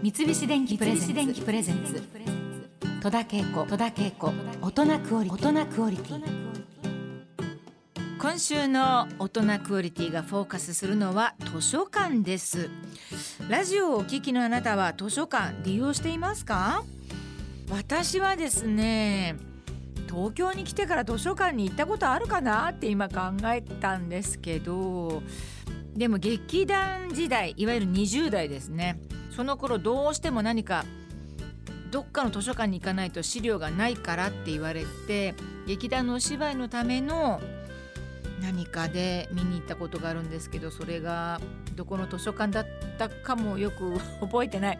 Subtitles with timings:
[0.00, 2.00] 三菱電機プレゼンツ。
[3.02, 3.66] 戸田恵子。
[4.62, 6.22] 大人クオリティ。
[8.20, 12.70] 今週の大人クオリティがフォーカスするのは図書館です。
[13.48, 16.84] ラジオをお聞きのあなたは図書館利用していますか？
[17.68, 19.34] 私はですね
[20.08, 25.22] 東京に来てから図書館に行ったことあるかなって今考えたんですけど
[25.94, 29.00] でも劇団時代いわゆる20代ですね
[29.38, 30.84] その頃どうしても何か
[31.92, 37.40] どっかの図書館に行かないと資料がないからって言われて劇団のお芝居のための
[38.42, 41.40] 何かで見に行ったことがあるんですけどそれが
[41.76, 42.66] どこの図書館だっ
[42.98, 44.78] たかもよく 覚えてない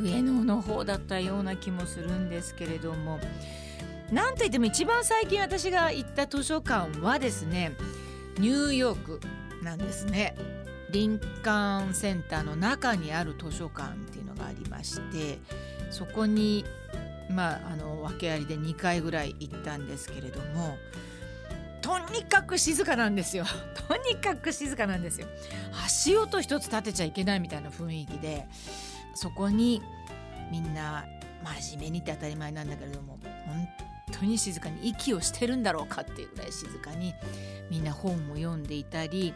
[0.00, 3.20] 上野の方だったような気もするんですけれども
[4.10, 7.76] なんといっても一番最近私が行った図書館はですね
[8.38, 9.20] ニューヨーク
[9.62, 10.57] なんですね。
[10.90, 15.38] リンカーンセンターの中にある図書館っていうのがありまして
[15.90, 16.64] そこに
[17.30, 20.76] まああの訳ありで2回ぐらい行ったんですけれども
[21.80, 23.44] とにかく静かなんですよ。
[23.88, 25.26] とにかく静かなんですよ。
[25.84, 28.46] 足音一つ立てちゃいけないみたいな雰囲気で
[29.14, 29.80] そこに
[30.50, 31.06] みんな
[31.60, 33.68] 真面目にって当たり前なんだけれども本
[34.20, 37.14] 当に静かに息をしてるんだろうかっていうぐらい静かに
[37.70, 39.34] みんな本を読んでいたり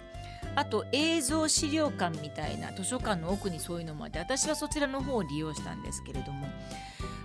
[0.54, 6.46] あと映像資料館みたいな図書館の奥にそういうのもあって私はそちらの方を利用したんですけれども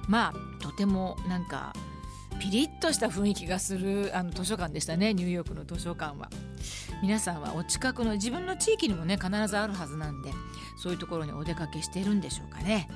[0.08, 1.74] まあとてもなんか
[2.40, 6.30] ピリッとした雰囲気がするあの図書館でしたねニューヨークの図書館は。
[7.02, 10.32] 皆さんはお近くの自分の地域にもね必ずあるはずなんで
[10.82, 12.90] そういうところにお出かけしてるんでしょうかね。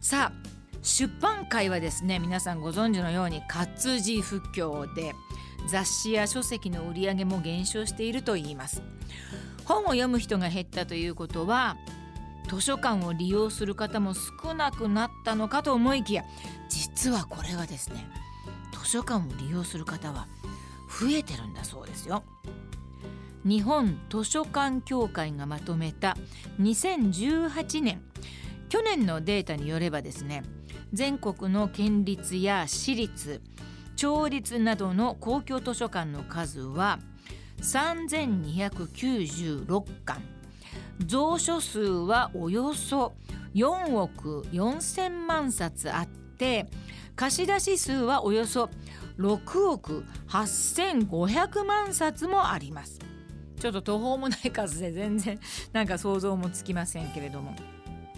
[0.00, 0.39] さあ
[0.82, 5.14] 出版界はですね皆さんご存知のように活字不況で
[5.68, 8.82] 雑誌や書籍の売り上げも減少しているといいます。
[9.64, 11.76] 本を読む人が減ったということは
[12.48, 16.24] 図書館を利用する方も少なくなったのかと思いきや
[16.68, 18.08] 実はこれがですね
[18.72, 20.26] 図書館を利用する方は
[20.88, 22.24] 増えてるんだそうですよ。
[23.44, 26.16] 日本図書館協会がまとめた
[26.60, 28.02] 2018年
[28.68, 30.42] 去年のデータによればですね
[30.92, 33.40] 全国の県立や私立
[33.96, 36.98] 町立などの公共図書館の数は
[37.60, 40.22] 3296巻。
[41.08, 43.12] 蔵書数はおよそ
[43.54, 46.68] 4億4,000万冊あって
[47.16, 48.70] 貸出数はおよそ
[49.18, 52.98] 6億8,500万冊もあります。
[53.58, 55.38] ちょっと途方もない数で全然
[55.72, 57.54] なんか想像もつきませんけれども。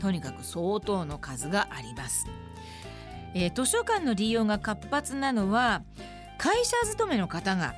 [0.00, 2.27] とにかく相当の数があります、
[3.34, 5.82] えー、図書館の利用が活発なのは
[6.38, 7.75] 会社勤めの方が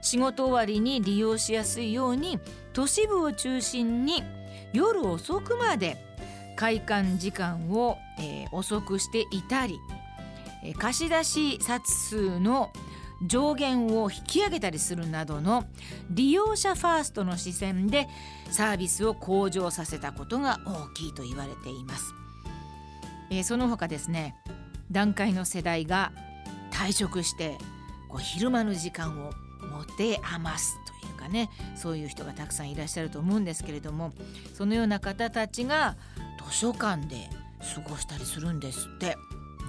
[0.00, 2.38] 仕事終わりに利用しやすいように
[2.72, 4.22] 都市部を中心に
[4.72, 5.96] 夜遅くまで
[6.54, 9.78] 開館時間を、えー、遅くしていたり、
[10.64, 12.72] えー、貸し出し冊数の
[13.22, 15.64] 上限を引き上げたりするなどの
[16.10, 18.08] 利用者ファーストの視線で
[18.50, 22.12] サービスを向上させたことが大きいと言われています。
[23.30, 24.36] えー、その他ですね
[24.90, 26.12] 段階の世代が
[26.70, 27.58] 退職して
[28.08, 29.32] こう昼間の時間を
[29.66, 34.12] 持て余すというかねそういう人がたくさんいらっしゃると思うんですけれども
[34.54, 35.96] そのような方たちが
[36.48, 37.28] 図書館で
[37.74, 39.16] 過ごしたりするんですって。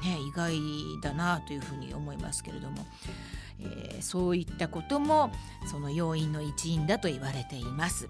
[0.03, 0.53] ね、意外
[1.01, 2.85] だなというふうに思いますけれども、
[3.59, 5.31] えー、そういったことも
[5.65, 8.09] その要因の一因だと言われています。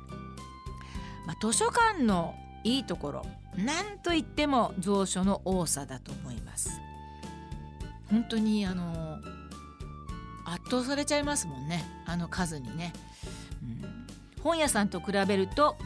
[1.26, 3.26] まあ、図書館のいいところ
[3.56, 6.70] 何といっても蔵書の多さだと思います。
[8.10, 9.20] 本当にあの
[10.46, 11.84] 圧倒されちゃいますもんね。
[12.06, 12.94] あの数にね、
[13.62, 15.78] うん、本屋さんと比べると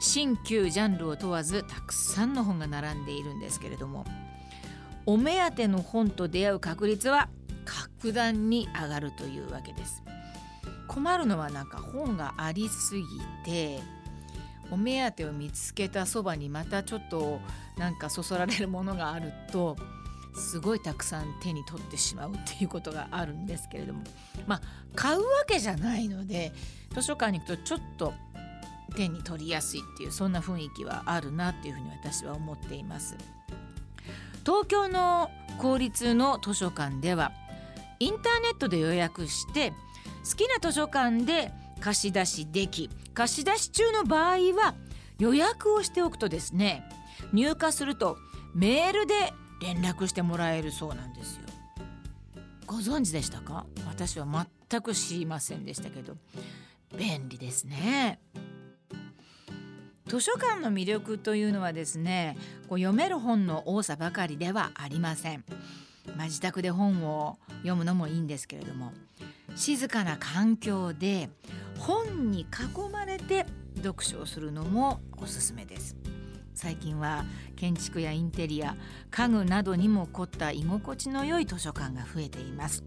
[0.00, 4.04] 新旧ジャンルを問わずたくさんの本が並んでいるんですけれども
[5.06, 7.28] お目当ての本と出会う確率は
[7.64, 10.02] 格段に上がるというわけです。
[10.88, 13.04] 困るのはなんか本がありすぎ
[13.44, 13.80] て
[14.70, 17.40] お目当てを見つけたそばにまたちょっと
[17.76, 19.76] なんかそそられるものがあると
[20.36, 24.02] すごいたくさん手に取ってしまうっていうことがあるんですけれども
[24.46, 24.60] まあ
[24.94, 26.52] 買うわけじゃないので
[26.94, 28.12] 図書館に行くとちょっと
[28.94, 33.16] 手に取りやすいっていうそんな雰囲気はあるなっていうふうに私は思っています。
[34.44, 35.28] 東京の
[35.58, 37.32] 公立の図書館では
[37.98, 39.72] インターネットで予約して
[40.28, 41.50] 好きな図書館で
[41.80, 44.74] 貸し出しでき貸し出し中の場合は
[45.18, 46.84] 予約をしておくとですね
[47.32, 48.18] 入荷すると
[48.54, 51.42] メールで連絡してもらえるそうなんですよ。
[52.66, 53.64] ご存知でしたか？
[53.86, 54.26] 私は
[54.70, 56.16] 全く知りませんでしたけど
[56.96, 58.18] 便利ですね。
[60.06, 62.36] 図書館の魅力というのはですね
[62.68, 65.44] こう読める本の多さばかりではありません。
[66.16, 68.92] まあ、自宅で本を読むのもいいんですけれども
[69.56, 71.28] 静かな環境で
[71.78, 75.96] 本に囲まれて読書をするのもおすすめです。
[76.56, 78.74] 最近は建築やインテリア
[79.10, 82.82] 家具などにも凝った居心地の良い図書館が増えています。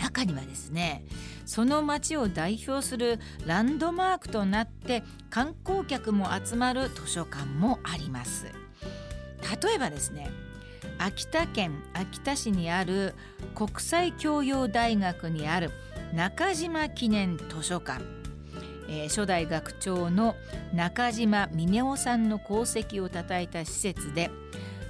[0.00, 1.04] 中にはですね
[1.44, 8.46] その町を代表するランドマークとなって観光客も集まる図書館もあります。
[8.46, 10.30] 例えばですね
[10.98, 13.14] 秋田県秋田市にある
[13.54, 15.70] 国際教養大学にある
[16.14, 18.02] 中島記念図書館、
[18.88, 20.36] えー、初代学長の
[20.74, 24.30] 中島峰夫さんの功績をたたえた施設で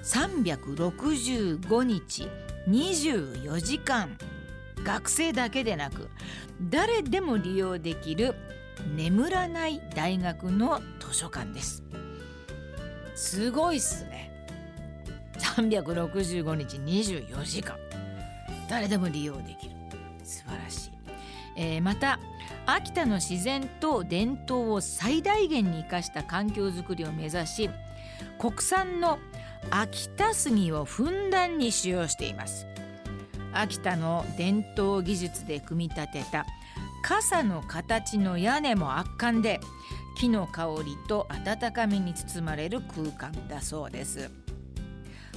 [0.03, 2.29] 365日
[2.69, 4.17] 24時間
[4.85, 6.09] 学生だけでなく
[6.71, 8.35] 誰でも利用できる
[8.95, 11.83] 眠らない大学の図書館です。
[13.15, 14.31] すごいっすね。
[15.39, 17.77] 365日24時間。
[18.71, 19.75] 誰でも利用できる。
[20.23, 20.91] 素晴らしい、
[21.57, 22.21] えー、また
[22.71, 27.71] 秋田の自然と伝統を最大限に生かした環境づくりを目指し
[28.39, 29.19] 国産の
[29.71, 32.67] 秋田杉をふんだんに使用しています。
[33.55, 36.45] 秋田の伝統技術で組み立てた
[37.03, 39.61] 傘の形の屋根も圧巻で
[40.19, 44.31] 木の香りと温かみに包まれる空間だそうです。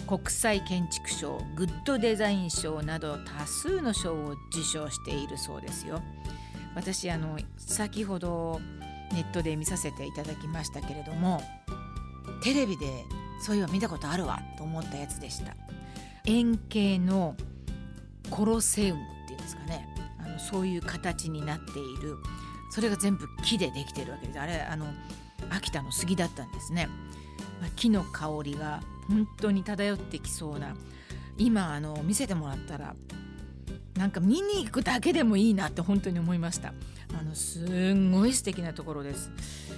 [0.06, 6.01] 国際建築賞グッドデザイン賞など多数の賞を受賞しているそうですよ。
[6.75, 8.59] 私あの先ほど
[9.13, 11.41] ネットで見させていただきましたけれども
[12.44, 13.06] テレビで
[13.41, 15.56] そういえば見たことあるわと思ったやつでした。
[16.25, 17.35] 円形の
[18.29, 19.88] コロセウムっていうんですかね。
[20.19, 22.18] あのそういう形になっている。
[22.69, 24.39] それが全部木でできてるわけです。
[24.39, 24.85] あれあの
[25.50, 26.88] 秋田の杉だったんですね、
[27.59, 30.75] まあ、木の香りが本当に漂ってきそうな。
[31.38, 32.95] 今あの見せてもらったら
[34.01, 36.74] なんか見に行くだけでもいいなって本当に思いました。
[37.19, 37.59] あのす
[37.94, 39.30] んごい素敵なところです。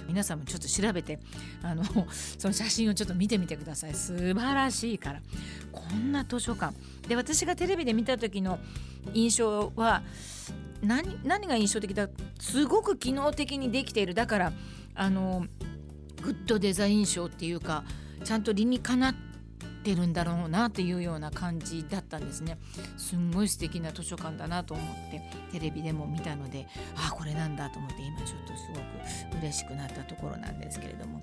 [0.08, 1.18] 皆さんもちょっと調べて
[1.62, 1.84] あの
[2.38, 3.92] その写真をちょっと見てみてください。
[3.92, 5.20] 素晴らしいから。
[5.72, 6.74] こんな図書館。
[7.06, 8.60] で私がテレビで見た時の
[9.12, 10.02] 印象は
[10.80, 12.08] 何何が印象的だ？
[12.40, 14.14] すごく機能的にできている。
[14.14, 14.52] だから
[14.94, 15.46] あの
[16.22, 17.84] グッドデザイン賞っていうか
[18.24, 19.33] ちゃんと理にかなって
[19.84, 22.56] ってるんだろうなというような感じだったんですね。
[22.96, 25.20] すんごい素敵な図書館だなと思って
[25.52, 26.66] テレビでも見たので
[26.96, 31.22] あこれなんだと思って今ちょっとすごく嬉しくなったところなんですけれども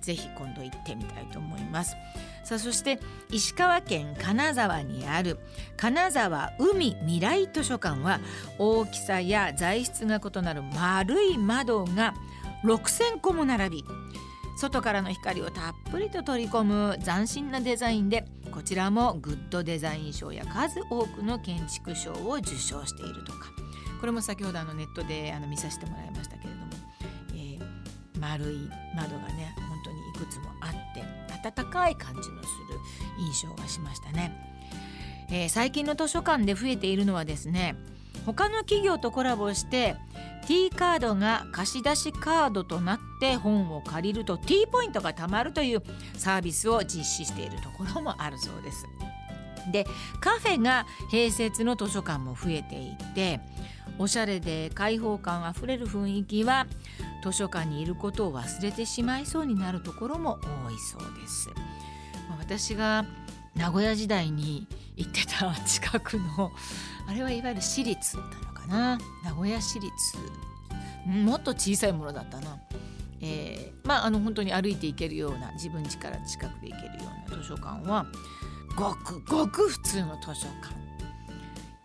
[0.00, 1.94] 是非今度行ってみたいと思います。
[2.42, 2.98] さあそして
[3.30, 5.38] 石川県金沢にある
[5.76, 8.18] 金沢海未来図書館は
[8.58, 12.14] 大きさや材質が異なる丸い窓が
[12.64, 13.84] 6,000個も並び
[14.60, 23.50] 外からの光をたっぷりと取り込む斬新なデザインでこちらもグッドデザイン賞や数多くの建築賞を受賞しているとか。
[24.00, 26.66] これも先ほどあのネットであの見させてもらいましたけれども、
[27.34, 31.04] えー、丸い窓がね本当にいくつもあって
[31.48, 32.78] 温かい感じのする
[33.18, 34.32] 印象がしましたね、
[35.30, 37.76] えー、最近の図書館で増えているのはですね
[38.26, 39.96] 他の企業とコラボして
[40.46, 45.82] T カードが貸し出しカードとなって本を借りると T ポイントが貯まるという
[46.16, 48.86] サービスを実施しているところもあるそうです。
[49.70, 49.86] で
[50.20, 53.40] カフェが併設の図書館も増えていて
[53.98, 56.66] おしゃれで開放感あふれる雰囲気は
[57.22, 61.50] 図書館にいることを忘れてしまいそうになるところも多いそうです。
[62.38, 63.04] 私が
[63.56, 64.66] 名古屋時代に
[64.96, 66.52] 行ってた近くの
[67.06, 68.98] あれはいわゆる私立だったのかな？
[69.24, 69.90] 名古屋市立。
[71.06, 72.58] もっと小さいものだったな、
[73.20, 78.06] えー、まああの本当に歩いて行けるような自分家から近くで行けるような図書館は
[78.76, 80.74] ごくごく普通の図書館。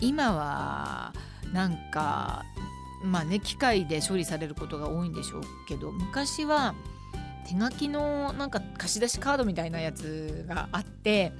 [0.02, 1.14] 今は
[1.54, 2.44] なんか
[3.04, 6.76] まあね機械で処理されることが多いんでしょうけど昔は
[7.46, 11.32] 手書きのなんか貸し出しカードみたいなやつがあって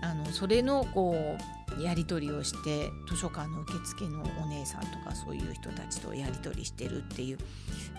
[0.00, 1.36] あのそれのこ
[1.78, 7.38] うやり取りをして図書館の受付のお姉さんとかそういう人たちとやり取りしてるっていう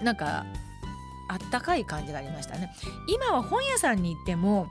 [0.03, 0.45] なんか
[1.29, 2.73] あったかい感じがありましたね。
[3.07, 4.67] 今は本屋さんに行っても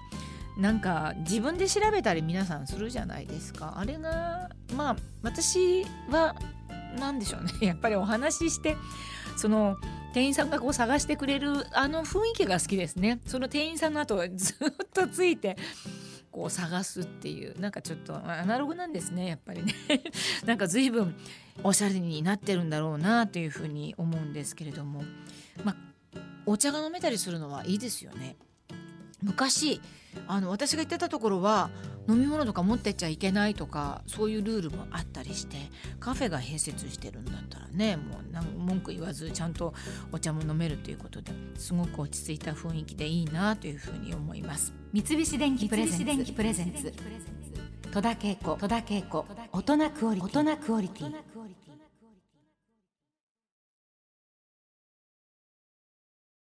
[0.57, 3.75] なんか自分で調べたり皆さんするじゃないですか。
[3.79, 6.37] あれがまあ私は
[6.99, 8.77] 何でしょうねやっぱりお話しして
[9.37, 9.77] その
[10.13, 13.21] 店員さんがこう探してくれるあの雰囲気が好きですね。
[13.27, 15.57] その店員さんの後ずっとついて
[16.31, 19.75] こう探すっていうなんかちょっとアナログなんですねやっぱりね。
[20.45, 21.15] なんか随分
[21.63, 25.03] おしゃれになってるんだろうなというふうに思うんですけれども。
[25.65, 25.93] まあ
[26.45, 28.37] お茶が飲めたりするのはいいですよね。
[29.23, 29.81] 昔
[30.27, 31.71] あの私が行ってたところは
[32.09, 35.57] 飲み物とか持ってっちゃいけないとかそういうルールもあったりして
[36.01, 39.73] カフェが併設してるんだったらねもう文句言わずちゃんと
[40.11, 44.75] お茶も飲めるということですごく落ち着いた雰囲気でいいなというふうに思います。
[44.93, 45.97] 三菱電機プレゼ
[46.65, 46.93] ンツ。
[47.93, 48.37] 戸田恵
[49.03, 51.15] 子大人クオリティ